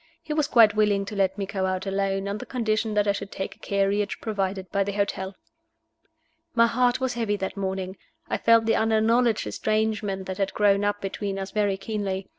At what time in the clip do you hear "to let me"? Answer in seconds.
1.05-1.45